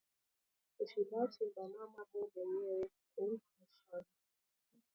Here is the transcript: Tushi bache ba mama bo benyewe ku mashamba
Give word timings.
Tushi 0.75 0.99
bache 1.09 1.45
ba 1.55 1.63
mama 1.75 2.01
bo 2.09 2.21
benyewe 2.33 2.85
ku 3.13 3.21
mashamba 3.57 4.11